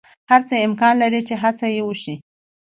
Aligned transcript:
هر 0.29 0.41
څه 0.49 0.55
امکان 0.67 0.93
لری 1.01 1.21
چی 1.27 1.35
هڅه 1.43 1.67
یی 1.75 1.81
وشی 1.87 2.15